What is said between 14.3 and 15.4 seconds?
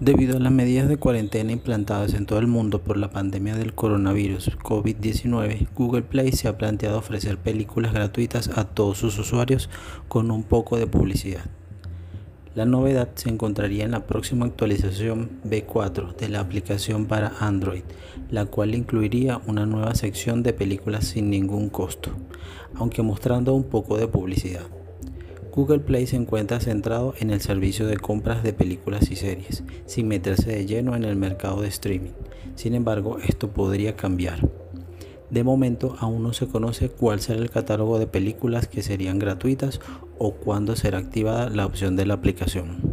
actualización